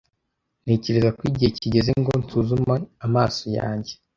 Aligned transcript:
Ntekereza 0.63 1.09
ko 1.17 1.21
igihe 1.29 1.49
kigeze 1.57 1.91
ngo 2.01 2.11
nsuzume 2.21 2.75
amaso 3.05 3.43
yanjye. 3.57 3.93